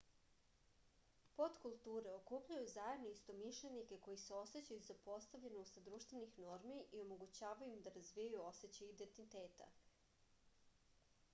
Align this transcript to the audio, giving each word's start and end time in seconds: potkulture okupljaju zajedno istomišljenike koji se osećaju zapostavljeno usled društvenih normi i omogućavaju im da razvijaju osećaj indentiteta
potkulture 1.39 2.13
okupljaju 2.19 2.69
zajedno 2.75 3.09
istomišljenike 3.15 3.99
koji 4.07 4.21
se 4.23 4.35
osećaju 4.37 4.81
zapostavljeno 4.87 5.61
usled 5.65 5.85
društvenih 5.89 6.33
normi 6.45 6.79
i 6.99 7.01
omogućavaju 7.03 7.75
im 7.75 7.83
da 7.89 7.93
razvijaju 7.99 8.41
osećaj 8.47 8.87
indentiteta 8.93 9.69